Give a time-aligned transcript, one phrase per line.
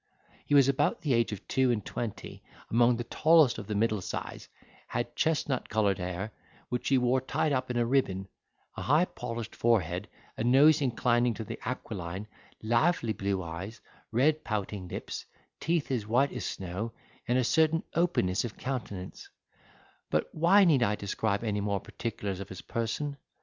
[0.47, 4.01] He was about the age of two and twenty, among the tallest of the middle
[4.01, 4.47] size;
[4.87, 6.31] had chestnut coloured hair,
[6.69, 8.27] which he wore tied up in a ribbon;
[8.75, 12.25] a high polished forehead, a nose inclining to the aquiline,
[12.63, 13.79] lively blue eyes,
[14.11, 15.27] red pouting lips,
[15.59, 16.93] teeth as white as snow,
[17.27, 22.61] and a certain openness of countenance—but why need I describe any more particulars of his
[22.61, 23.17] person?